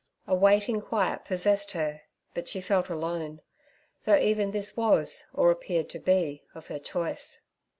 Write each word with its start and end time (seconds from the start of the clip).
A 0.25 0.33
waiting 0.33 0.81
quiet 0.81 1.25
possessed 1.25 1.73
her, 1.73 2.01
but 2.33 2.49
she 2.49 2.59
felt 2.59 2.89
alone, 2.89 3.41
though 4.05 4.17
even 4.17 4.49
this 4.49 4.75
was, 4.75 5.25
or 5.31 5.51
appeared 5.51 5.91
to 5.91 5.99
be, 5.99 6.43
of 6.55 6.65
her 6.69 6.79
choice. 6.79 7.41